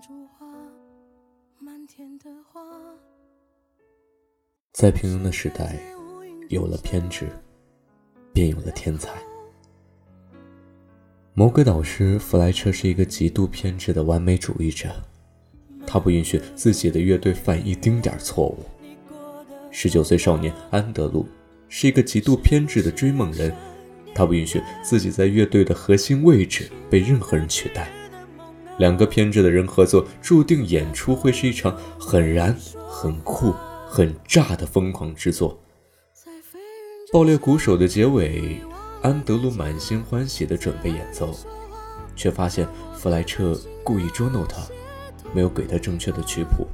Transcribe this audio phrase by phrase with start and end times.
[0.00, 0.46] 风让云长出花，
[1.58, 2.60] 满天的花。
[4.72, 5.78] 在平庸的时代，
[6.48, 7.28] 有了偏执，
[8.32, 9.10] 便有了天才。
[11.34, 14.88] 魔鬼导师弗莱彻是一个极度偏执的完美主义者，
[15.86, 18.58] 他不允许自己的乐队犯一丁点错误。
[19.70, 21.26] 十九岁少年安德鲁
[21.68, 23.54] 是一个极度偏执的追梦人，
[24.14, 27.90] 他不允许自己在乐队的核心位置被任何人取代。
[28.80, 32.56] 两个偏执的人合作，注定演出会是一场很燃、
[32.88, 33.54] 很酷、
[33.86, 35.60] 很炸的疯狂之作。
[37.12, 38.58] 爆裂鼓手的结尾。
[39.02, 41.34] 安德鲁满心欢喜地准备演奏，
[42.14, 44.60] 却发现弗莱彻故意捉弄他，
[45.32, 46.66] 没有给他正确的曲谱，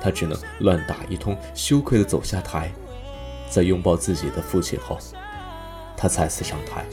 [0.00, 2.72] 他只能乱打一通，羞愧地走下台。
[3.50, 4.96] 在拥抱自己的父亲后，
[5.94, 6.86] 他再次上台。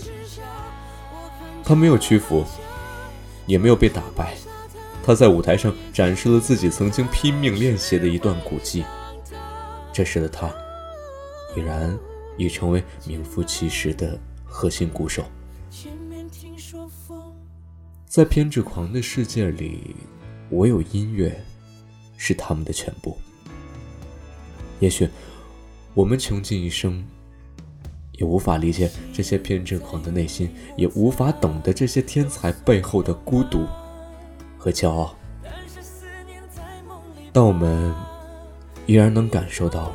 [1.63, 2.45] 他没有屈服，
[3.51, 4.33] 也没有被打败，
[5.03, 8.85] 他在舞台上展示了自己曾经拼命练习的一段古迹。
[9.91, 10.49] 这时的他，
[11.53, 11.97] 已然
[12.37, 14.17] 已成为名副其实的。
[14.53, 15.23] 核心鼓手，
[18.05, 19.95] 在偏执狂的世界里，
[20.49, 21.41] 唯有音乐
[22.17, 23.17] 是他们的全部。
[24.81, 25.07] 也许
[25.93, 27.01] 我们穷尽一生，
[28.21, 33.65] 也无法理解这些偏执狂的内心，也无法懂得这些天才背后的孤独
[34.59, 35.15] 和骄傲。
[37.33, 37.91] 但我们
[38.85, 39.91] 依然能感受到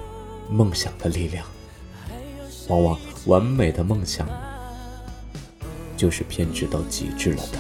[0.50, 1.46] 梦想的力量。
[2.68, 4.26] 往往完美的梦想，
[5.96, 7.58] 就是偏执到极致了的。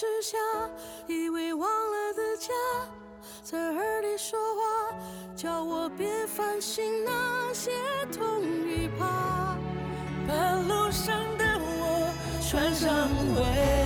[0.00, 0.38] 之下，
[1.06, 2.48] 以为忘了的家
[3.42, 4.96] 在耳里说话，
[5.36, 7.70] 叫我别烦心那些
[8.10, 9.58] 痛与怕。
[10.26, 12.10] 半路上的我，
[12.40, 13.79] 穿上盔。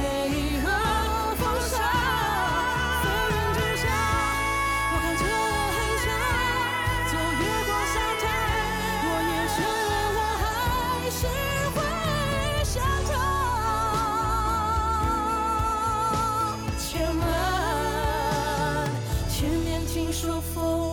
[19.94, 20.83] 轻说服。